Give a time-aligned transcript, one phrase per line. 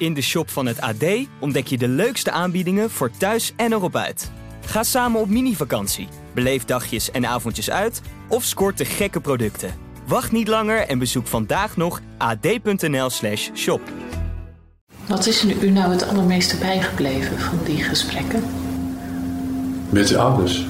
[0.00, 1.04] In de shop van het AD
[1.40, 4.30] ontdek je de leukste aanbiedingen voor thuis en erop uit.
[4.66, 9.74] Ga samen op mini-vakantie, beleef dagjes en avondjes uit of scoort de gekke producten.
[10.06, 13.80] Wacht niet langer en bezoek vandaag nog ad.nl/slash shop.
[15.06, 18.42] Wat is er u nou het allermeeste bijgebleven van die gesprekken?
[19.90, 20.66] Met de ouders.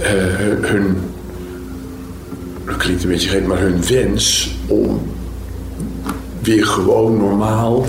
[0.00, 1.15] Eh, eh, hun,
[2.66, 5.00] dat klinkt een beetje gek, maar hun wens om
[6.42, 7.86] weer gewoon normaal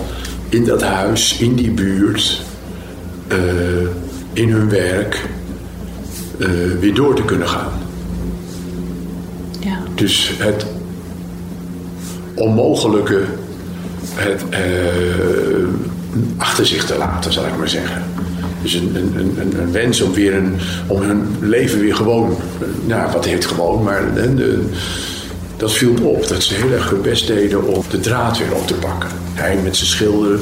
[0.49, 2.41] in dat huis, in die buurt,
[3.27, 3.37] eh,
[4.33, 5.29] in hun werk,
[6.39, 6.47] eh,
[6.79, 7.71] weer door te kunnen gaan.
[9.59, 9.77] Ja.
[9.95, 10.65] Dus het
[12.35, 13.21] onmogelijke
[14.13, 14.59] het, eh,
[16.37, 18.03] achter zich te laten, zal ik maar zeggen.
[18.61, 20.41] Dus een, een, wens om, weer
[20.87, 22.37] om hun leven weer gewoon,
[22.85, 24.03] nou wat heet gewoon, maar
[25.57, 26.27] dat viel op.
[26.27, 29.09] Dat ze heel erg hun best deden om de draad weer op te pakken.
[29.33, 30.39] Hij met zijn schilder,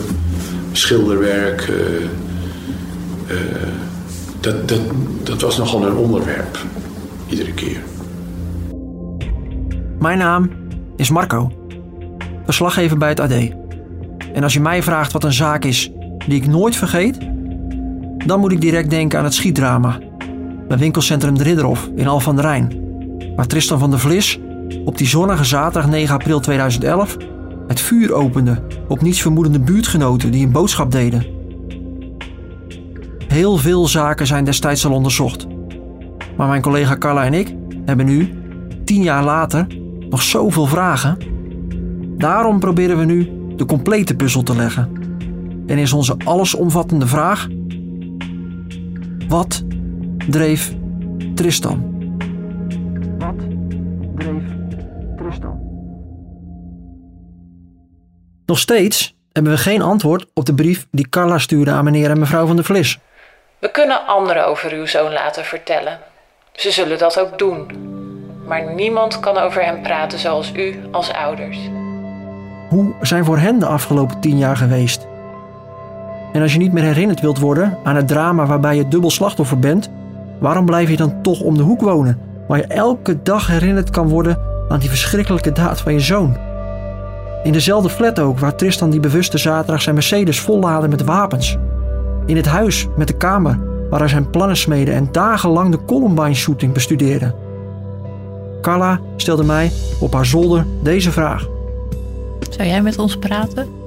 [0.71, 1.61] schilderwerk.
[1.61, 2.03] eh,
[3.35, 3.67] eh,
[4.39, 4.79] dat, dat,
[5.23, 6.57] dat was nogal een onderwerp,
[7.29, 7.77] iedere keer.
[9.99, 10.49] Mijn naam
[10.95, 11.51] is Marco,
[12.45, 13.31] verslaggever bij het AD.
[14.33, 15.91] En als je mij vraagt wat een zaak is
[16.27, 17.17] die ik nooit vergeet,
[18.25, 19.99] dan moet ik direct denken aan het schietdrama
[20.67, 22.71] bij winkelcentrum De Ridderhof in Al van der Rijn,
[23.35, 24.39] waar Tristan van der Vlis
[24.85, 27.17] op die zonnige zaterdag 9 april 2011
[27.67, 31.25] het vuur opende op nietsvermoedende buurtgenoten die een boodschap deden.
[33.27, 35.47] Heel veel zaken zijn destijds al onderzocht.
[36.37, 38.33] Maar mijn collega Carla en ik hebben nu,
[38.83, 39.67] tien jaar later,
[40.09, 41.17] nog zoveel vragen.
[42.17, 44.89] Daarom proberen we nu de complete puzzel te leggen.
[45.67, 47.47] En is onze allesomvattende vraag:
[49.27, 49.63] wat
[50.29, 50.73] dreef
[51.35, 51.93] Tristan?
[53.17, 53.35] Wat
[54.15, 54.43] dreef
[55.17, 55.59] Tristan?
[58.45, 62.19] Nog steeds hebben we geen antwoord op de brief die Carla stuurde aan meneer en
[62.19, 62.99] mevrouw van der Vlis.
[63.59, 65.99] We kunnen anderen over uw zoon laten vertellen.
[66.53, 67.67] Ze zullen dat ook doen.
[68.47, 71.57] Maar niemand kan over hem praten zoals u als ouders.
[72.69, 75.07] Hoe zijn voor hen de afgelopen tien jaar geweest?
[76.35, 79.59] En als je niet meer herinnerd wilt worden aan het drama waarbij je dubbel slachtoffer
[79.59, 79.89] bent,
[80.39, 84.09] waarom blijf je dan toch om de hoek wonen, waar je elke dag herinnerd kan
[84.09, 86.37] worden aan die verschrikkelijke daad van je zoon?
[87.43, 91.57] In dezelfde flat ook, waar Tristan die bewuste zaterdag zijn Mercedes vollaadde met wapens.
[92.25, 93.59] In het huis met de kamer
[93.89, 97.35] waar hij zijn plannen smeedde en dagenlang de Columbine-shooting bestudeerde.
[98.61, 101.47] Carla stelde mij op haar zolder deze vraag.
[102.49, 103.84] Zou jij met ons praten?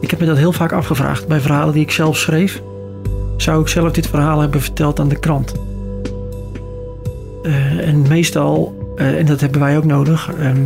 [0.00, 2.62] Ik heb me dat heel vaak afgevraagd bij verhalen die ik zelf schreef.
[3.36, 5.54] Zou ik zelf dit verhaal hebben verteld aan de krant?
[7.42, 10.62] Eh, en meestal, eh, en dat hebben wij ook nodig, ehm,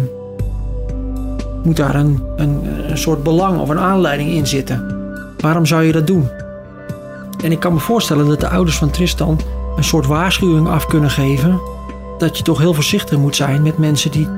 [1.62, 2.60] moet daar een, een,
[2.90, 5.00] een soort belang of een aanleiding in zitten.
[5.38, 6.28] Waarom zou je dat doen?
[7.44, 9.40] En ik kan me voorstellen dat de ouders van Tristan
[9.76, 11.60] een soort waarschuwing af kunnen geven
[12.18, 14.28] dat je toch heel voorzichtig moet zijn met mensen die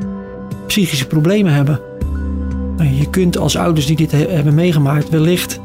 [0.67, 1.81] psychische problemen hebben.
[2.77, 5.61] Nou, Je kunt als ouders die dit he- hebben meegemaakt wellicht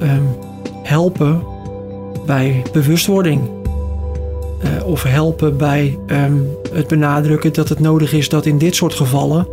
[0.00, 0.22] ehm,
[0.82, 1.42] helpen
[2.26, 3.40] bij bewustwording.
[4.62, 6.36] Eh, of helpen bij ehm,
[6.72, 9.46] het benadrukken dat het nodig is dat in dit soort gevallen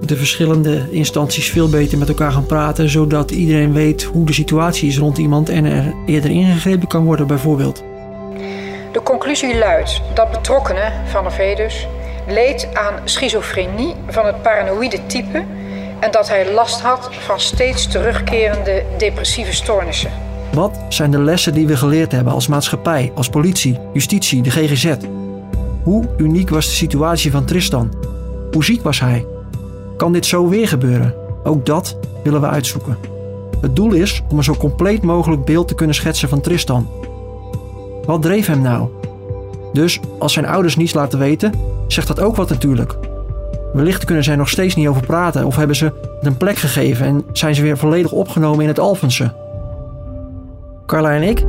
[0.00, 4.88] de verschillende instanties veel beter met elkaar gaan praten, zodat iedereen weet hoe de situatie
[4.88, 7.84] is rond iemand en er eerder ingegrepen kan worden, bijvoorbeeld.
[8.92, 11.86] De conclusie luidt dat betrokkenen, Van der Vee dus,
[12.28, 15.44] leed aan schizofrenie van het paranoïde type
[16.00, 20.10] en dat hij last had van steeds terugkerende depressieve stoornissen.
[20.52, 24.94] Wat zijn de lessen die we geleerd hebben als maatschappij, als politie, justitie, de GGZ?
[25.82, 27.92] Hoe uniek was de situatie van Tristan?
[28.52, 29.26] Hoe ziek was hij?
[29.96, 31.14] Kan dit zo weer gebeuren?
[31.44, 32.98] Ook dat willen we uitzoeken.
[33.60, 36.88] Het doel is om een zo compleet mogelijk beeld te kunnen schetsen van Tristan.
[38.04, 38.88] Wat dreef hem nou?
[39.72, 41.52] Dus als zijn ouders niets laten weten,
[41.86, 42.96] zegt dat ook wat natuurlijk.
[43.72, 45.94] Wellicht kunnen zij nog steeds niet over praten of hebben ze het
[46.26, 49.32] een plek gegeven en zijn ze weer volledig opgenomen in het Alphense.
[50.86, 51.44] Carla en ik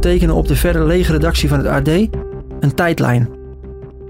[0.00, 1.88] tekenen op de verder lege redactie van het AD
[2.60, 3.28] een tijdlijn.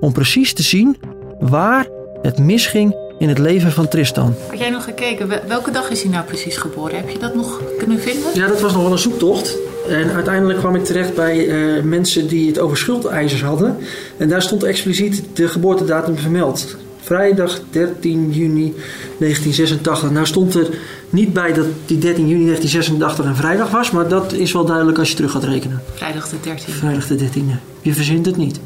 [0.00, 0.96] Om precies te zien
[1.40, 1.86] waar
[2.22, 4.34] het misging in het leven van Tristan.
[4.48, 5.28] Had jij nog gekeken?
[5.28, 6.96] Wel- Welke dag is hij nou precies geboren?
[6.96, 8.24] Heb je dat nog kunnen vinden?
[8.34, 9.56] Ja, dat was nog wel een zoektocht.
[9.88, 13.76] En uiteindelijk kwam ik terecht bij eh, mensen die het over schuldeisers hadden.
[14.16, 16.76] En daar stond expliciet de geboortedatum vermeld.
[17.06, 18.74] Vrijdag 13 juni
[19.18, 20.10] 1986.
[20.10, 20.68] Nou stond er
[21.10, 24.98] niet bij dat die 13 juni 1986 een vrijdag was, maar dat is wel duidelijk
[24.98, 25.82] als je terug gaat rekenen.
[25.94, 26.70] Vrijdag de 13e.
[26.70, 27.58] Vrijdag de 13e.
[27.82, 28.60] Je verzint het niet.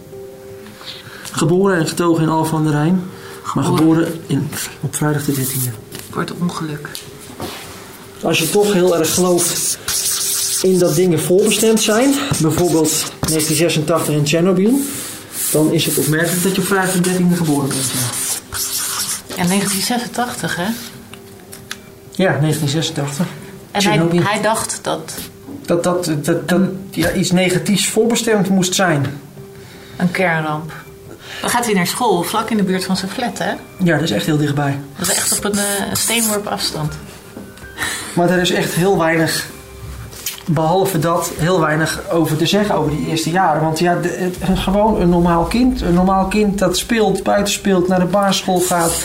[1.32, 3.02] Geboren en getogen in Al van der Rijn.
[3.54, 4.48] Maar geboren in,
[4.80, 5.98] op vrijdag de 13e.
[6.10, 6.88] Voor het ongeluk.
[8.22, 9.78] Als je toch heel erg gelooft
[10.62, 12.90] in dat dingen voorbestemd zijn, bijvoorbeeld
[13.20, 14.80] 1986 in Chernobyl,
[15.52, 17.90] dan is het opmerkelijk dat je op vrijdag de 13e geboren bent.
[17.92, 20.66] Ja, En 1986, hè?
[22.10, 23.26] ja 1986.
[23.70, 25.14] En hij, hij dacht dat
[25.66, 26.60] Dat, dat, dat, dat
[26.90, 29.20] ja, iets negatiefs voorbestemd moest zijn.
[29.96, 30.72] een kernramp.
[31.40, 33.50] Dan gaat hij naar school, vlak in de buurt van zijn flat, hè?
[33.84, 34.78] Ja, dat is echt heel dichtbij.
[34.98, 36.94] Dat is echt op een, eh, een steenworp afstand.
[38.12, 39.46] Maar er is echt heel weinig,
[40.46, 43.62] behalve dat, heel weinig over te zeggen over die eerste jaren.
[43.62, 43.98] Want ja,
[44.54, 49.04] gewoon een normaal kind, een normaal kind dat speelt, buiten speelt, naar de basisschool gaat,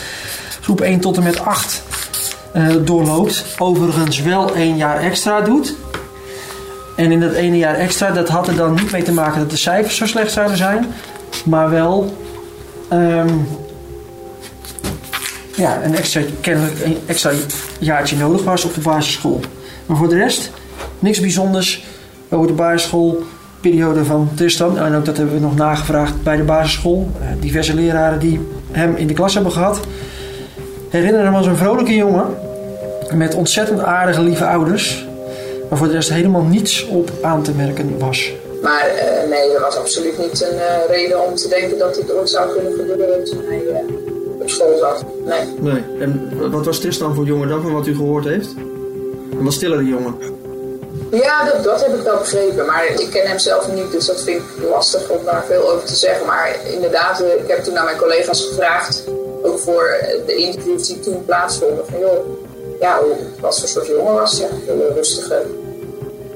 [0.60, 1.82] groep 1 tot en met 8
[2.52, 3.44] eh, doorloopt.
[3.58, 5.74] Overigens wel één jaar extra doet.
[6.96, 9.50] En in dat ene jaar extra, dat had er dan niet mee te maken dat
[9.50, 10.86] de cijfers zo slecht zouden zijn.
[11.44, 12.16] Maar wel
[12.88, 13.34] ehm,
[15.56, 17.30] ja, een extra, kennelijk een extra
[17.78, 19.40] jaartje nodig was op de basisschool.
[19.86, 20.50] Maar voor de rest,
[20.98, 21.84] niks bijzonders
[22.30, 24.78] over de basisschoolperiode van Tristan.
[24.78, 27.10] En ook dat hebben we nog nagevraagd bij de basisschool.
[27.20, 28.40] Eh, diverse leraren die
[28.70, 29.80] hem in de klas hebben gehad.
[30.88, 32.26] Herinner hem als een vrolijke jongen.
[33.14, 35.06] Met ontzettend aardige, lieve ouders.
[35.68, 38.32] Maar voor de rest helemaal niets op aan te merken was.
[38.62, 42.12] Maar eh, nee, er was absoluut niet een eh, reden om te denken dat dit
[42.12, 45.04] ooit zou kunnen gebeuren toen hij eh, op school zat.
[45.24, 45.72] Nee.
[45.72, 45.82] Nee.
[46.00, 48.54] En wat was Tristan voor jongen dan, van wat u gehoord heeft?
[49.30, 50.14] Een wat stillere jongen.
[51.10, 52.66] Ja, dat, dat heb ik wel begrepen.
[52.66, 55.86] Maar ik ken hem zelf niet, dus dat vind ik lastig om daar veel over
[55.86, 56.26] te zeggen.
[56.26, 59.04] Maar inderdaad, eh, ik heb toen naar mijn collega's gevraagd,
[59.42, 62.26] ook voor eh, de interviews die toen plaatsvonden, van joh,
[62.80, 63.00] ja,
[63.40, 64.48] wat voor soort jongen was hij?
[64.48, 65.42] Ja, een hele rustige,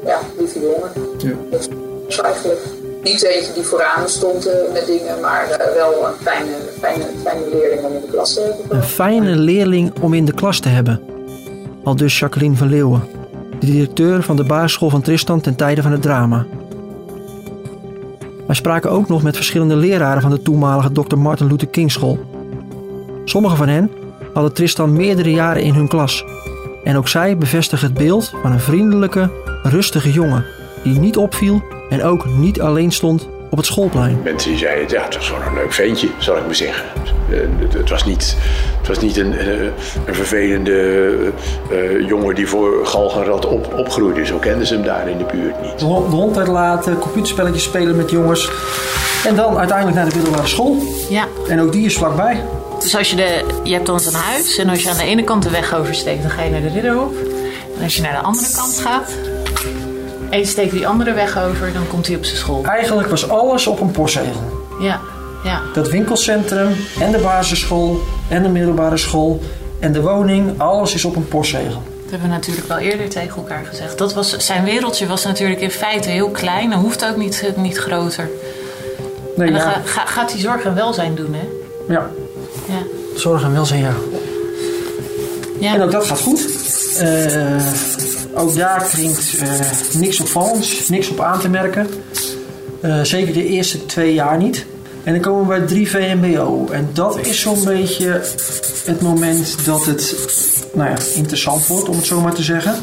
[0.04, 0.92] ja, lieve jongen.
[1.18, 1.34] Ja.
[1.50, 2.60] Dus eigenlijk
[3.02, 6.50] niet eentje die vooraan stond eh, met dingen, maar eh, wel een fijne,
[6.80, 8.76] fijne, fijne leerling om in de klas te hebben.
[8.76, 11.00] Een fijne leerling om in de klas te hebben.
[11.84, 13.02] Al dus Jacqueline van Leeuwen,
[13.60, 16.46] de directeur van de basisschool van Tristan ten tijde van het drama.
[18.46, 21.16] Wij spraken ook nog met verschillende leraren van de toenmalige Dr.
[21.16, 22.18] Martin Luther King School.
[23.24, 23.90] Sommige van hen
[24.32, 26.24] hadden Tristan meerdere jaren in hun klas.
[26.84, 29.30] En ook zij bevestigen het beeld van een vriendelijke,
[29.62, 30.44] rustige jongen
[30.82, 34.20] die niet opviel en ook niet alleen stond op het schoolplein.
[34.24, 36.84] Mensen die zeiden, ja, het was gewoon een leuk ventje, zal ik maar zeggen.
[37.30, 38.36] Eh, Het, het was niet,
[38.78, 39.48] het was niet een, eh,
[40.06, 41.32] een vervelende
[41.70, 44.26] eh, jongen die voor galgenrad op, opgroeide.
[44.26, 45.78] Zo kenden ze hem daar in de buurt niet.
[45.78, 48.50] de hond de hond uitlaten, computerspelletjes spelen met jongens.
[49.26, 50.76] En dan uiteindelijk naar de middelbare school.
[51.08, 52.44] Ja, En ook die is vlakbij.
[52.80, 55.24] dus als je de, je hebt dan zo'n huis en als je aan de ene
[55.24, 57.12] kant de weg oversteekt, dan ga je naar de Ridderhof.
[57.78, 59.10] En als je naar de andere kant gaat
[60.30, 62.64] en je steekt die andere weg over, dan komt hij op zijn school.
[62.64, 64.66] Eigenlijk was alles op een postzegel.
[64.80, 65.00] Ja,
[65.44, 65.60] ja.
[65.74, 66.68] Dat winkelcentrum
[67.00, 69.40] en de basisschool en de middelbare school
[69.78, 71.82] en de woning, alles is op een postzegel.
[72.02, 73.98] Dat hebben we natuurlijk wel eerder tegen elkaar gezegd.
[73.98, 77.76] Dat was, zijn wereldje was natuurlijk in feite heel klein en hoeft ook niet, niet
[77.78, 78.28] groter.
[79.36, 81.48] Nee, En dan ja, ga- ga- gaat hij zorg en welzijn doen, hè?
[81.94, 82.10] ja,
[82.68, 82.82] Ja.
[83.16, 83.92] zorg en welzijn, ja.
[85.60, 85.74] ja.
[85.74, 86.40] En ook dat gaat goed.
[86.98, 87.56] Eh,
[88.34, 89.50] ook daar klinkt eh,
[89.94, 91.86] niks opvallends, niks op aan te merken.
[92.80, 94.66] Eh, zeker de eerste twee jaar niet.
[95.04, 96.68] En dan komen we bij 3 VMBO.
[96.70, 98.20] En dat is zo'n beetje
[98.84, 100.14] het moment dat het
[100.74, 102.74] nou ja, interessant wordt, om het zo maar te zeggen.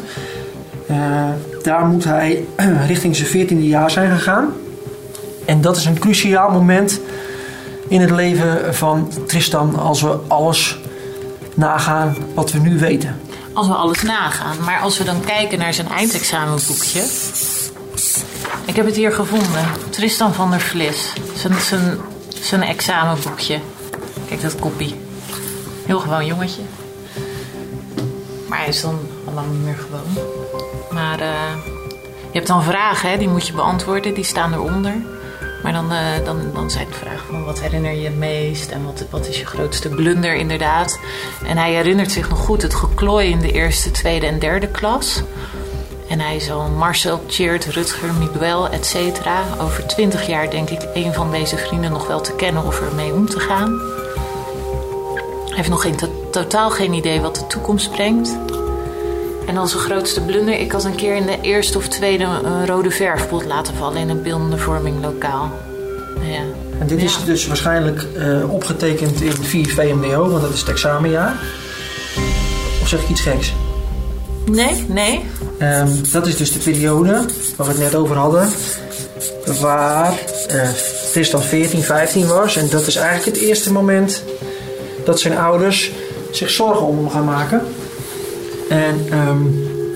[0.86, 1.28] Eh,
[1.62, 2.44] daar moet hij
[2.86, 4.52] richting zijn 14e jaar zijn gegaan.
[5.44, 7.00] En dat is een cruciaal moment
[7.88, 10.78] in het leven van Tristan als we alles
[11.54, 13.17] nagaan wat we nu weten.
[13.58, 14.64] Als we alles nagaan.
[14.64, 17.04] Maar als we dan kijken naar zijn eindexamenboekje.
[18.64, 19.66] Ik heb het hier gevonden.
[19.90, 21.12] Tristan van der Vlis.
[21.34, 21.98] Zijn, zijn,
[22.40, 23.60] zijn examenboekje.
[24.28, 25.00] Kijk dat koppie.
[25.86, 26.62] Heel gewoon jongetje.
[28.48, 30.26] Maar hij is dan al lang niet meer gewoon.
[30.90, 31.54] Maar eh,
[32.04, 34.14] je hebt dan vragen, hè, die moet je beantwoorden.
[34.14, 34.94] Die staan eronder.
[35.62, 38.84] Maar dan, eh, dan, dan zijn de vragen van wat herinner je het meest en
[38.84, 40.98] wat, wat is je grootste blunder inderdaad.
[41.46, 45.22] En hij herinnert zich nog goed het geklooi in de eerste, tweede en derde klas.
[46.08, 49.42] En hij zal Marcel, Cheert, Rutger, Miguel, et cetera.
[49.60, 53.12] Over twintig jaar denk ik een van deze vrienden nog wel te kennen of ermee
[53.12, 53.80] om te gaan.
[55.46, 58.36] Hij heeft nog geen, to- totaal geen idee wat de toekomst brengt.
[59.48, 60.60] En zijn grootste blunder.
[60.60, 64.08] Ik had een keer in de eerste of tweede een rode verfpot laten vallen in
[64.08, 65.52] een beeldende vorming lokaal.
[66.22, 66.42] Ja.
[66.78, 71.40] En dit is dus waarschijnlijk eh, opgetekend in 4 VMBO, want dat is het examenjaar.
[72.82, 73.52] Of zeg ik iets geks?
[74.46, 75.24] Nee, nee.
[75.58, 77.12] Ehm, dat is dus de periode
[77.56, 78.48] waar we het net over hadden.
[79.60, 80.12] Waar
[80.48, 80.68] eh
[81.12, 82.56] Tristan 14, 15 was.
[82.56, 84.22] En dat is eigenlijk het eerste moment
[85.04, 85.92] dat zijn ouders
[86.30, 87.62] zich zorgen om hem gaan maken.
[88.68, 89.44] En ehm,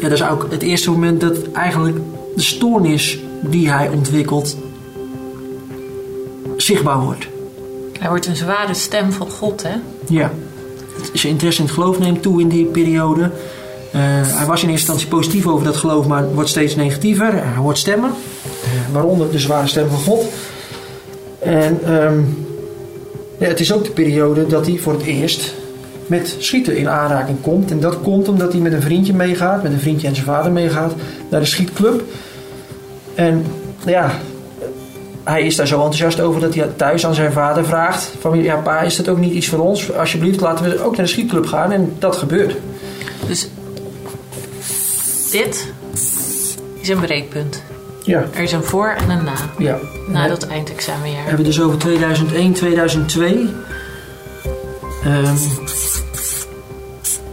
[0.01, 1.97] ja, dat is ook het eerste moment dat eigenlijk
[2.35, 4.57] de stoornis die hij ontwikkelt
[6.57, 7.27] zichtbaar wordt.
[7.99, 9.75] Hij wordt een zware stem van God, hè?
[10.09, 10.33] Ja.
[11.13, 13.31] Zijn interesse in het geloof neemt toe in die periode.
[13.93, 17.33] Eh, hij was in eerste instantie positief over dat geloof, maar wordt steeds negatiever.
[17.33, 18.11] Hij hoort stemmen,
[18.65, 20.25] eh, waaronder de zware stem van God.
[21.39, 22.21] En ehm,
[23.39, 25.55] ja, het is ook de periode dat hij voor het eerst
[26.07, 27.71] met schieten in aanraking komt.
[27.71, 30.53] En dat komt omdat hij met een vriendje meegaat, met een vriendje en zijn vader
[30.53, 30.95] meegaat,
[31.29, 32.03] naar de schietclub.
[33.15, 33.45] En
[33.87, 34.13] ja,
[35.25, 38.57] hij is daar zo enthousiast over dat hij thuis aan zijn vader vraagt: van ja,
[38.57, 39.93] pa, is dat ook niet iets voor ons?
[39.93, 41.73] Alsjeblieft, laten we ook naar de schietclub gaan.
[41.73, 42.57] En dat gebeurt.
[43.27, 43.49] Dus
[45.31, 45.73] dit
[46.81, 47.63] is een breekpunt.
[48.03, 48.25] Ja.
[48.35, 49.35] Er is een voor en een na.
[49.59, 49.79] Ja.
[50.09, 51.23] Na dat eindexamenjaar.
[51.23, 53.49] We hebben dus over 2001, 2002.
[55.05, 55.37] Ehm,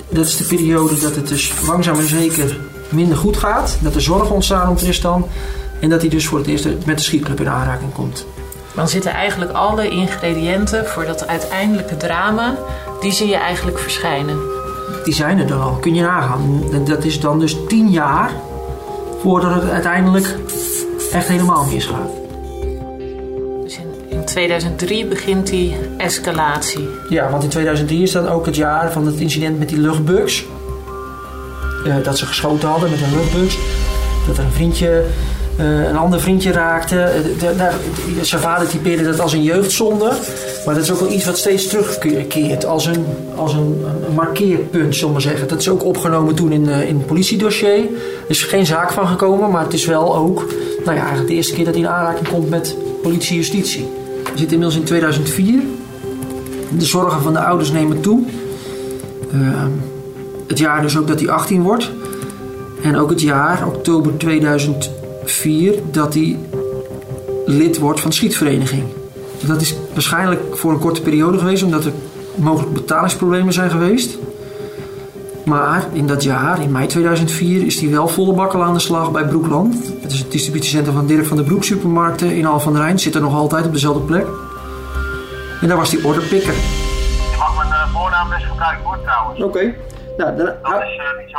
[0.10, 2.60] dat is de periode dat het dus langzaam maar zeker
[2.90, 3.78] minder goed gaat.
[3.82, 5.28] Dat er zorgen ontstaan om Tristan.
[5.80, 8.26] En dat hij dus voor het eerst met de schietclub in aanraking komt.
[8.76, 12.56] Dan zitten eigenlijk alle ingrediënten voor dat uiteindelijke drama,
[13.00, 14.38] die zie je eigenlijk verschijnen.
[15.04, 16.64] Die zijn er dan al, kun je nagaan.
[16.72, 18.32] En dat is dan dus tien jaar
[19.22, 20.36] voordat het uiteindelijk
[21.12, 22.19] echt helemaal misgaat.
[24.48, 26.88] Dus in, in 2003 begint die escalatie.
[27.10, 30.46] Ja, want in 2003 is dan ook het jaar van het incident met die luchtbugs.
[31.86, 33.58] Eh, dat ze geschoten hadden met een luchtbugs.
[34.28, 35.04] Dat er een vriendje,
[35.58, 37.02] eh, een ander vriendje raakte.
[37.02, 37.74] Eh, daar-
[38.22, 40.12] zijn vader typeerde dat als een jeugdzonde.
[40.66, 42.66] Maar dat is ook wel iets wat steeds terugkeert.
[42.66, 43.06] Als een,
[43.36, 45.48] als een, markeerpunt, zullen we zeggen.
[45.48, 47.78] Dat is ook opgenomen toen in, in het politiedossier.
[47.78, 47.88] Er
[48.28, 50.46] is geen zaak van gekomen, maar het is wel ook...
[50.86, 53.38] Nou ja, de eerste keer dat hij in aanraking komt met politie
[54.40, 55.62] zitten inmiddels in 2004.
[56.78, 58.24] De zorgen van de ouders nemen toe.
[59.32, 59.72] Ehm,
[60.48, 61.92] het jaar dus ook dat hij 18 wordt.
[62.82, 66.40] En ook het jaar, oktober 2004, dat hij
[67.46, 68.84] lid wordt van de schietvereniging.
[69.46, 71.94] Dat is waarschijnlijk voor een korte periode geweest, omdat er
[72.36, 74.18] mogelijk betalingsproblemen zijn geweest.
[75.50, 79.12] Maar in dat jaar, in mei 2004, is hij wel volle bakken aan de slag
[79.12, 79.76] bij Broekland.
[80.02, 83.00] Het is het distributiecentrum van Dirk van der Broek supermarkten in Al van der Rijn.
[83.00, 84.28] Zit er nog altijd op dezelfde plek.
[85.62, 86.54] En daar was hij orderpikker.
[86.54, 89.44] Je mag mijn eh, voornaam best gebruiken hoor trouwens.
[89.44, 89.74] Oké.
[90.18, 91.38] Nou, dan Dat is eh, niet zo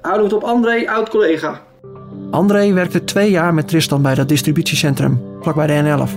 [0.00, 1.60] houden we het op André, oud-collega.
[2.30, 6.10] André werkte twee jaar met Tristan bij dat distributiecentrum, vlakbij de N11.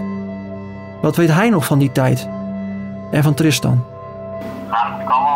[1.01, 2.27] Wat weet hij nog van die tijd?
[3.12, 3.86] En van Tristan?
[4.69, 5.28] Maar het kwam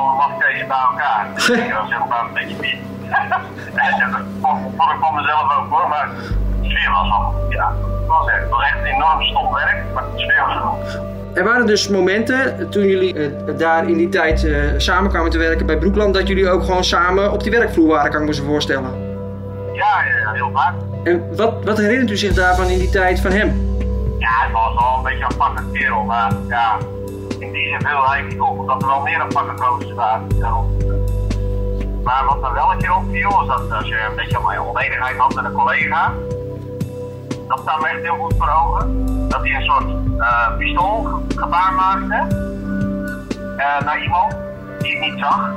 [0.68, 1.28] bij elkaar.
[1.34, 2.78] Dus ik was zeg maar een beetje
[4.78, 6.10] vond ik van mezelf ook hoor, maar
[6.62, 10.04] de sfeer was wel, ja, het was echt, het was echt enorm stom werk, maar
[10.16, 11.02] de sfeer was goed.
[11.34, 15.38] Er waren dus momenten toen jullie eh, daar in die tijd eh, samen kwamen te
[15.38, 18.34] werken bij Broekland, dat jullie ook gewoon samen op die werkvloer waren, kan ik me
[18.34, 19.12] zo voorstellen.
[19.74, 20.74] Ja, ja, ja, heel vaak.
[21.04, 23.76] En wat, wat herinnert u zich daarvan in die tijd van hem?
[24.20, 26.78] Ja, het was wel een beetje een aparte kerel, maar ja,
[27.44, 30.28] in die zin veel op, omdat er wel meer aparte roosters waren.
[32.04, 35.36] Maar wat er wel een keer opviel, was dat als je een beetje onenigheid had
[35.36, 36.14] met een collega,
[37.48, 39.86] dat staat me echt heel goed voor ogen, dat hij een soort
[40.20, 42.36] eh pistoolgebaar maakte
[43.58, 44.36] eh, naar iemand
[44.80, 45.50] die het niet zag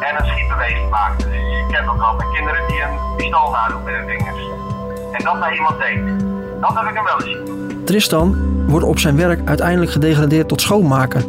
[0.00, 1.24] en een schietbeweging maakte.
[1.24, 4.42] Dus je kent dat wel bij kinderen die een pistool nadoen met hun vingers.
[5.12, 6.00] En dat naar iemand deed.
[6.60, 7.61] Dat heb ik hem wel eens.
[7.84, 8.36] Tristan
[8.66, 11.24] wordt op zijn werk uiteindelijk gedegradeerd tot schoonmaker.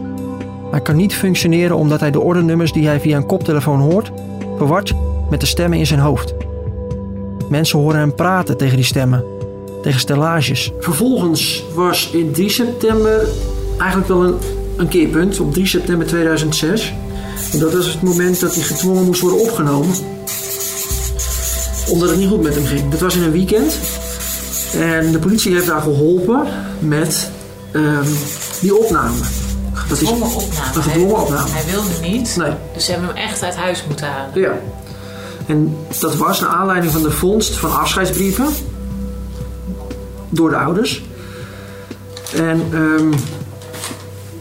[0.72, 4.12] Hij kan niet functioneren omdat hij de ordernummers die hij via een koptelefoon hoort,
[4.58, 4.94] verwart
[5.30, 6.34] met de stemmen in zijn hoofd.
[7.50, 9.24] Mensen horen hem praten tegen die stemmen,
[9.82, 10.72] tegen stellages.
[10.80, 13.28] Vervolgens was in 3 september
[13.78, 14.36] eigenlijk wel een,
[14.78, 16.94] een keerpunt, op 3 september 2006.
[17.54, 19.96] En dat was het moment dat hij gedwongen moest worden opgenomen.
[21.90, 22.90] Omdat het niet goed met hem ging.
[22.90, 23.80] Dat was in een weekend.
[24.78, 26.48] En de politie heeft daar geholpen
[26.80, 27.32] met
[27.72, 28.08] ehm,
[28.62, 29.18] die opname.
[29.88, 30.34] Dat is opname.
[30.76, 31.50] een gedwongen opname.
[31.50, 32.52] Hij wilde niet, Nee.
[32.74, 34.42] dus ze hebben hem echt uit huis moeten halen.
[34.42, 34.52] Ja.
[35.46, 38.48] En dat was naar aanleiding van de vondst van afscheidsbrieven
[40.30, 41.04] door de ouders.
[42.36, 43.12] En ehm,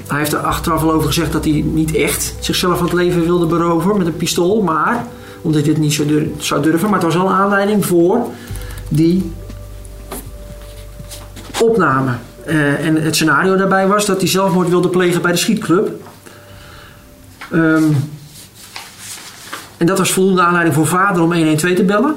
[0.07, 3.25] hij heeft er achteraf al over gezegd dat hij niet echt zichzelf van het leven
[3.25, 5.07] wilde beroven met een pistool, maar
[5.43, 6.03] omdat hij dit niet
[6.39, 6.91] zou durven.
[6.91, 8.19] Maar het was wel een aanleiding voor
[8.89, 9.33] die
[12.45, 15.91] Eh, en het scenario daarbij was dat hij zelfmoord wilde plegen bij de schietclub.
[17.51, 17.85] Ehm,
[19.77, 22.15] en dat was voldoende aanleiding voor vader om 112 te bellen.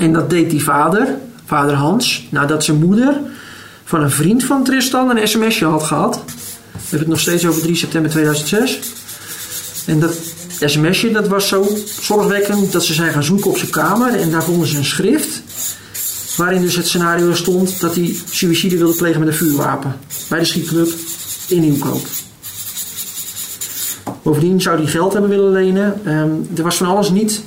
[0.00, 1.06] En dat deed die vader,
[1.44, 3.20] vader Hans, nadat zijn moeder
[3.84, 6.22] van een vriend van Tristan een sms'je had gehad.
[6.72, 8.80] We hebben nog steeds over 3 september 2006.
[9.86, 10.18] En dat
[10.60, 11.66] sms'je dat was zo
[12.00, 14.14] zorgwekkend dat ze zijn gaan zoeken op zijn kamer.
[14.14, 15.42] En daar vonden ze een schrift.
[16.38, 19.96] Waarin dus het scenario stond dat hij suïcide wilde plegen met een vuurwapen.
[20.28, 20.92] Bij de schietclub
[21.48, 22.06] in Nieuwkoop.
[24.22, 26.00] Bovendien zou hij geld hebben willen lenen.
[26.04, 27.42] Ehm, er was van alles niet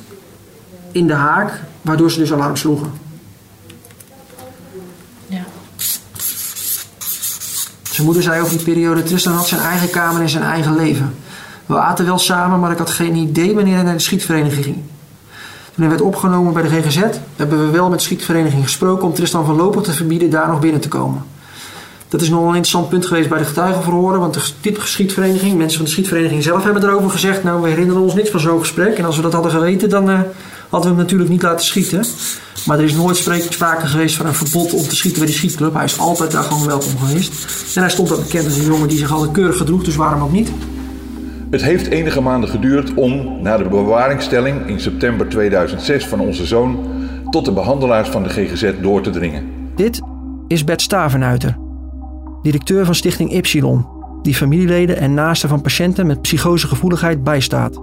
[0.91, 2.91] in de haak, waardoor ze dus alarm sloegen.
[5.27, 5.43] Ja.
[7.91, 11.15] Zijn moeder zei over die periode: Tristan had zijn eigen kamer en zijn eigen leven.
[11.65, 14.83] We aten wel samen, maar ik had geen idee wanneer hij naar de schietvereniging ging.
[15.75, 17.01] Toen hij werd opgenomen bij de GGZ,
[17.35, 20.81] hebben we wel met de schietvereniging gesproken om Tristan voorlopig te verbieden daar nog binnen
[20.81, 21.23] te komen.
[22.11, 25.85] Dat is nog een interessant punt geweest bij de getuigenverhoren, want de schietvereniging, mensen van
[25.85, 28.97] de schietvereniging zelf hebben erover gezegd: Nou, we herinneren ons niks van zo'n gesprek.
[28.97, 30.19] En als we dat hadden geweten, dan uh,
[30.69, 32.05] hadden we hem natuurlijk niet laten schieten.
[32.65, 33.17] Maar er is nooit
[33.49, 35.73] sprake geweest van een verbod om te schieten bij die schietclub.
[35.73, 37.33] Hij is altijd daar gewoon welkom geweest.
[37.75, 40.21] En hij stond ook bekend als een jongen die zich altijd keurig gedroeg, dus waarom
[40.21, 40.51] ook niet?
[41.51, 46.85] Het heeft enige maanden geduurd om, na de bewaringstelling in september 2006 van onze zoon,
[47.29, 49.49] tot de behandelaars van de GGZ door te dringen.
[49.75, 50.01] Dit
[50.47, 51.57] is Bert Stavenuiter,
[52.41, 53.85] directeur van Stichting Ypsilon,
[54.21, 57.81] die familieleden en naasten van patiënten met psychosegevoeligheid bijstaat.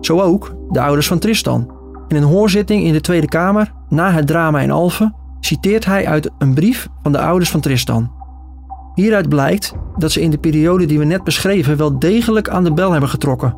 [0.00, 1.72] Zo ook de ouders van Tristan.
[2.08, 6.30] In een hoorzitting in de Tweede Kamer, na het drama in Alphen, citeert hij uit
[6.38, 8.10] een brief van de ouders van Tristan.
[8.94, 12.72] Hieruit blijkt dat ze in de periode die we net beschreven wel degelijk aan de
[12.72, 13.56] bel hebben getrokken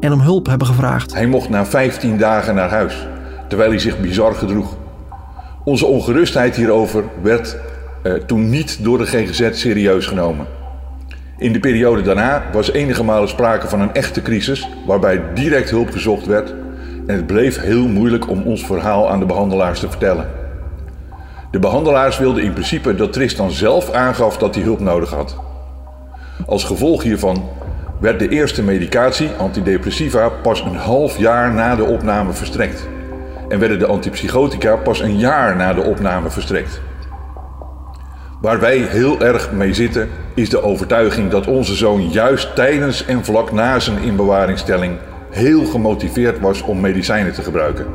[0.00, 1.14] en om hulp hebben gevraagd.
[1.14, 3.08] Hij mocht na 15 dagen naar huis,
[3.48, 4.76] terwijl hij zich bizar gedroeg.
[5.64, 7.56] Onze ongerustheid hierover werd
[8.02, 10.46] eh, toen niet door de GGZ serieus genomen.
[11.38, 15.90] In de periode daarna was enige malen sprake van een echte crisis waarbij direct hulp
[15.90, 16.54] gezocht werd
[17.06, 20.45] en het bleef heel moeilijk om ons verhaal aan de behandelaars te vertellen.
[21.50, 25.36] De behandelaars wilden in principe dat Tristan zelf aangaf dat hij hulp nodig had.
[26.46, 27.48] Als gevolg hiervan
[28.00, 32.88] werd de eerste medicatie, antidepressiva, pas een half jaar na de opname verstrekt.
[33.48, 36.80] En werden de antipsychotica pas een jaar na de opname verstrekt.
[38.40, 43.24] Waar wij heel erg mee zitten is de overtuiging dat onze zoon juist tijdens en
[43.24, 44.98] vlak na zijn inbewaringstelling
[45.30, 47.86] heel gemotiveerd was om medicijnen te gebruiken.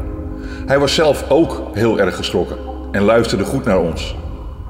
[0.65, 4.15] Hij was zelf ook heel erg geschrokken en luisterde goed naar ons.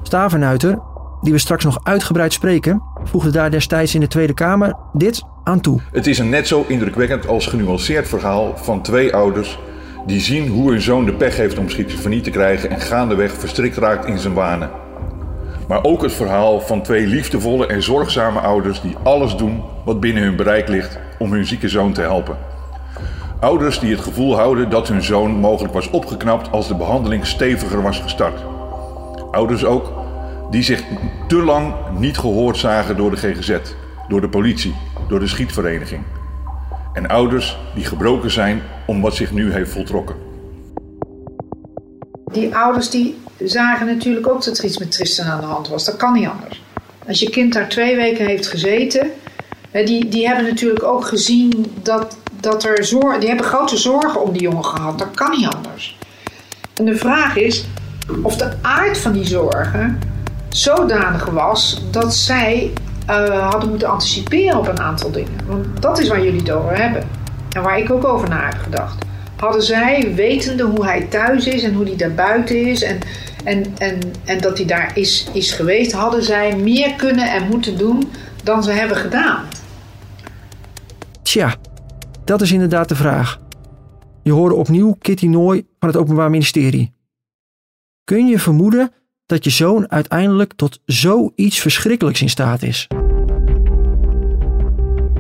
[0.04, 0.80] Stavenuiter,
[1.22, 5.62] die we straks nog uitgebreid spreken, voegde daar destijds in de Tweede Kamer dit aan
[5.62, 5.80] toe.
[5.92, 9.60] Het is een net zo indrukwekkend als genuanceerd verhaal van twee ouders
[10.06, 13.78] die zien hoe hun zoon de pech heeft om schizofrenie te krijgen en gaandeweg verstrikt
[13.78, 14.70] raakt in zijn wanen.
[15.68, 20.24] Maar ook het verhaal van twee liefdevolle en zorgzame ouders die alles doen wat binnen
[20.24, 22.38] hun bereik ligt om hun zieke zoon te helpen.
[23.42, 27.82] Ouders die het gevoel houden dat hun zoon mogelijk was opgeknapt als de behandeling steviger
[27.82, 28.42] was gestart.
[29.32, 29.94] Ouders ook
[30.52, 30.84] die zich
[31.28, 33.58] te lang niet gehoord zagen door de GGZ,
[34.08, 34.76] door de politie,
[35.08, 36.04] door de schietvereniging.
[36.94, 40.16] En ouders die gebroken zijn om wat zich nu heeft voltrokken.
[42.32, 45.86] Die ouders die zagen natuurlijk ook dat er iets met Tristan aan de hand was.
[45.86, 46.62] Dat kan niet anders.
[47.08, 49.12] Als je kind daar twee weken heeft gezeten,
[49.72, 52.78] die, die hebben natuurlijk ook gezien dat, dat er
[53.20, 55.00] die hebben grote zorgen om die jongen gehad.
[55.00, 55.98] Dat kan niet anders.
[56.76, 57.66] En de vraag is
[58.22, 60.00] of de aard van die zorgen
[60.50, 62.74] zodanig was dat zij
[63.10, 65.40] uh, hadden moeten anticiperen op een aantal dingen.
[65.46, 67.08] Want dat is waar jullie het over hebben.
[67.52, 69.06] En waar ik ook over na heb gedacht.
[69.36, 73.00] Hadden zij, wetende hoe hij thuis is en hoe hij daar buiten is en,
[73.44, 77.78] en, en, en dat hij daar is, is geweest, hadden zij meer kunnen en moeten
[77.78, 78.12] doen
[78.44, 79.44] dan ze hebben gedaan?
[81.22, 81.56] Tja,
[82.32, 83.40] dat is inderdaad de vraag.
[84.24, 86.94] Je hoorde opnieuw Kitty Nooy van het Openbaar Ministerie.
[88.04, 88.92] Kun je vermoeden
[89.26, 92.88] dat je zoon uiteindelijk tot zoiets verschrikkelijks in staat is?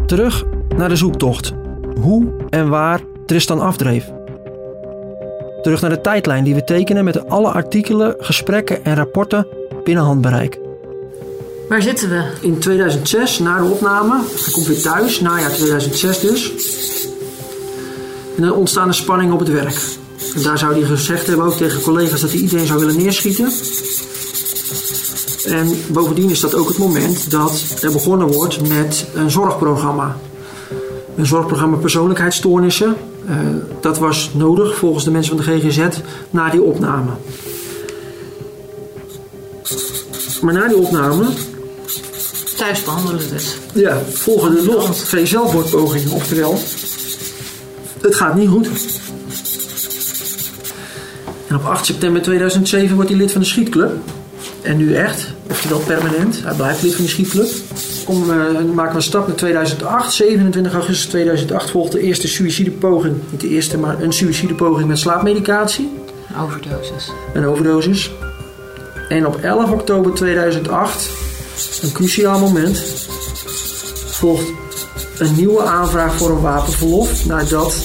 [0.05, 0.45] Terug
[0.75, 1.53] naar de zoektocht.
[1.99, 4.11] Hoe en waar Tristan afdreef.
[5.61, 9.47] Terug naar de tijdlijn die we tekenen met alle artikelen, gesprekken en rapporten
[9.83, 10.59] binnen handbereik.
[11.71, 12.23] Waar zitten we?
[12.39, 14.21] In 2006, na de opname.
[14.43, 16.53] Hij komt weer thuis, najaar 2006 dus.
[18.37, 19.81] En er ontstaan een spanning op het werk.
[20.43, 23.51] Daar zou hij gezegd hebben ook tegen collega's dat hij iedereen zou willen neerschieten.
[25.45, 30.17] En bovendien is dat ook het moment dat er begonnen wordt met een zorgprogramma.
[31.15, 32.95] Een zorgprogramma persoonlijkheidsstoornissen.
[33.29, 33.35] Uh,
[33.81, 35.87] dat was nodig volgens de mensen van de GGZ
[36.29, 37.11] na die opname.
[40.41, 41.25] Maar na die opname
[42.61, 43.57] thuis behandelen dus.
[43.73, 46.11] Ja, volgende nog twee zelfmoordpogingen.
[46.11, 46.59] Oftewel,
[48.01, 48.67] het gaat niet goed.
[51.47, 53.91] En op 8 september 2007 wordt hij lid van de schietclub.
[54.61, 56.43] En nu echt, oftewel permanent.
[56.43, 57.49] Hij blijft lid van de schietclub.
[58.05, 60.13] kom, dan maken we een stap naar 2008.
[60.13, 63.15] 27 augustus 2008 volgt de eerste suïcidepoging.
[63.29, 65.89] Niet de eerste, maar een suïcidepoging met slaapmedicatie.
[66.41, 67.11] Overdosis.
[67.33, 68.11] Een overdosis.
[69.09, 71.09] En op 11 oktober 2008,
[71.81, 72.83] een cruciaal moment,
[74.05, 74.43] volgt
[75.17, 77.25] een nieuwe aanvraag voor een wapenverlof.
[77.25, 77.75] Nadat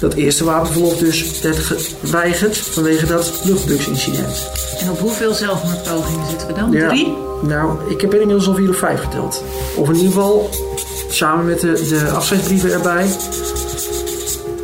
[0.00, 4.50] dat eerste wapenverlof dus werd geweigerd vanwege dat luchtbugsincident.
[4.80, 6.72] En op hoeveel zelfmoordpogingen zitten we dan?
[6.72, 6.88] Ja.
[6.88, 7.16] Drie?
[7.42, 9.42] Nou, ik heb er inmiddels al vier of vijf geteld.
[9.76, 10.50] Of in ieder geval,
[11.08, 13.06] samen met de, de afscheidsbrieven erbij,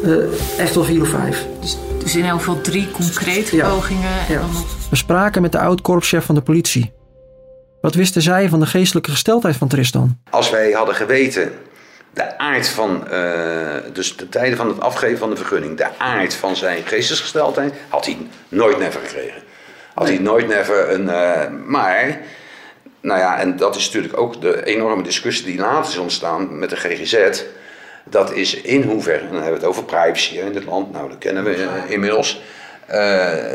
[0.04, 0.12] eh,
[0.59, 1.46] echt wel vier of vijf.
[1.61, 3.68] Dus, dus in elk geval drie concrete Ja.
[3.68, 4.11] pogingen.
[4.28, 4.40] En Ja.
[4.40, 6.92] dan nog We spraken met de oud-korpschef van de politie.
[7.80, 10.18] Wat wisten zij van de geestelijke gesteldheid van Tristan?
[10.30, 11.52] Als wij hadden geweten
[12.14, 16.34] de aard van, eh, dus de tijden van het afgeven van de vergunning, de aard
[16.34, 18.16] van zijn geestesgesteldheid, had hij
[18.48, 19.42] nooit never gekregen.
[19.94, 21.08] Had hij nooit never een.
[21.08, 22.20] eh, maar,
[23.00, 26.70] nou ja, en dat is natuurlijk ook de enorme discussie die later is ontstaan met
[26.70, 27.42] de GGZ.
[28.04, 31.08] Dat is in hoeverre, en dan hebben we het over privacy in dit land, nou
[31.08, 32.40] dat kennen we eh, inmiddels.
[32.90, 32.98] Eh,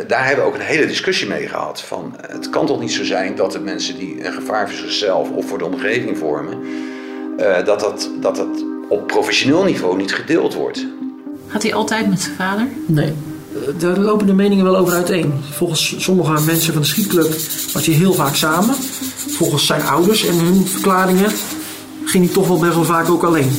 [0.07, 1.81] daar hebben we ook een hele discussie mee gehad.
[1.81, 5.29] Van, het kan toch niet zo zijn dat de mensen die een gevaar voor zichzelf
[5.29, 6.57] of voor de omgeving vormen,
[7.37, 10.85] eh, dat, dat, dat dat op professioneel niveau niet gedeeld wordt.
[11.47, 12.67] Gaat hij altijd met zijn vader?
[12.85, 13.13] Nee.
[13.53, 15.33] Eh, Daar lopen de meningen wel over uiteen.
[15.51, 17.31] Volgens sommige mensen van de schietclub
[17.73, 18.75] was hij heel vaak samen.
[19.27, 21.31] Volgens zijn ouders en hun verklaringen
[22.05, 23.51] ging hij toch wel best wel vaak ook alleen.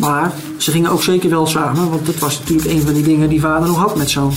[0.00, 3.28] Maar ze gingen ook zeker wel samen, want dat was natuurlijk een van die dingen
[3.28, 4.32] die vader nog had met zoon.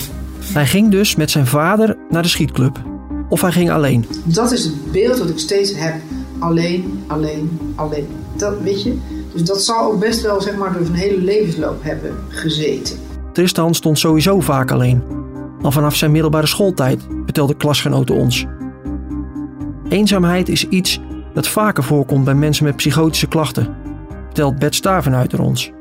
[0.54, 2.82] Hij ging dus met zijn vader naar de schietclub.
[3.28, 4.04] Of hij ging alleen.
[4.24, 5.94] Dat is het beeld wat ik steeds heb.
[6.38, 8.06] Alleen, alleen, alleen.
[8.36, 8.98] Dat weet je.
[9.32, 12.98] Dus dat zal ook best wel zeg maar door zijn hele levensloop hebben gezeten.
[13.32, 15.02] Tristan stond sowieso vaak alleen.
[15.62, 18.46] Al vanaf zijn middelbare schooltijd, vertelden klasgenoten ons.
[19.88, 21.00] Eenzaamheid is iets
[21.32, 23.76] dat vaker voorkomt bij mensen met psychotische klachten,
[24.24, 25.72] vertelt Bert Stavenuiter ons.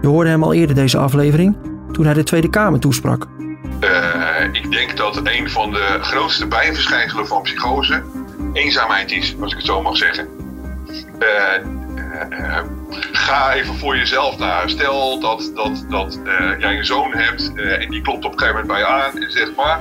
[0.00, 1.56] Je hoorde hem al eerder deze aflevering
[1.92, 3.26] toen hij de Tweede Kamer toesprak.
[3.80, 8.02] Eh, ik denk dat een van de grootste bijverschijnselen van psychose
[8.52, 10.28] eenzaamheid is, als ik het zo mag zeggen.
[11.18, 11.54] Eh,
[12.30, 12.64] eh,
[13.12, 14.68] ga even voor jezelf na.
[14.68, 16.18] Stel dat, dat, dat
[16.58, 19.30] jij een zoon hebt en die klopt op een gegeven moment bij je aan en
[19.30, 19.80] zegt maar,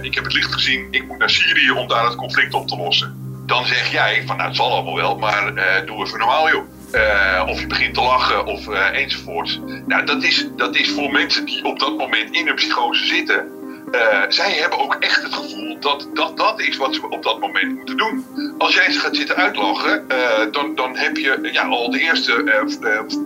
[0.00, 2.76] ik heb het licht gezien, ik moet naar Syrië om daar het conflict op te
[2.76, 3.42] lossen.
[3.46, 5.54] Dan zeg jij van nou het zal allemaal wel, maar
[5.86, 6.79] doe even normaal joh.
[6.92, 9.60] Eh, of je begint te lachen of eh, enzovoort.
[9.86, 13.58] Nou, dat is, dat is voor mensen die op dat moment in een psychose zitten.
[13.92, 17.40] eh, zij hebben ook echt het gevoel dat, dat dat is wat ze op dat
[17.40, 18.24] moment moeten doen.
[18.58, 20.04] Als jij ze gaat zitten uitlachen,
[20.50, 22.64] dan, dan heb je ja, al de eerste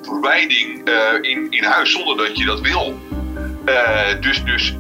[0.03, 2.99] verwijding in, in huis zonder dat je dat wil.
[4.21, 4.75] Dus, dus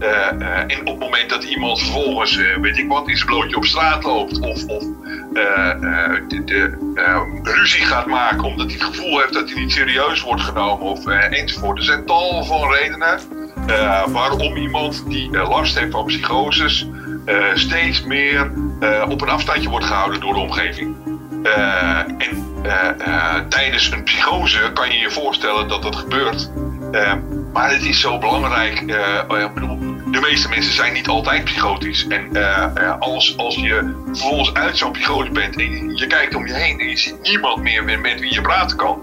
[0.69, 4.05] en op het moment dat iemand vervolgens, weet ik wat, in zijn blootje op straat
[4.05, 4.85] loopt of, of
[5.35, 10.21] de, de, eh, ruzie gaat maken omdat hij het gevoel heeft dat hij niet serieus
[10.21, 11.79] wordt genomen of eh, enzovoort.
[11.79, 13.19] Er zijn tal van redenen
[13.67, 16.89] eh, waarom iemand die eh, last heeft van psychoses
[17.25, 20.97] eh, steeds meer eh, op een afstandje wordt gehouden door de omgeving.
[21.45, 26.51] Eh, en eh, eh, tijdens een psychose kan je je voorstellen dat dat gebeurt.
[27.55, 28.81] Eh, maar het is zo belangrijk.
[28.81, 29.79] eh, bedoel,
[30.11, 32.07] de meeste mensen zijn niet altijd psychotisch.
[32.09, 36.47] En eh, eh, als, als je vervolgens uit zo'n psychose bent en je, kijkt om
[36.47, 38.99] je heen en je ziet niemand meer met, wie je praten kan,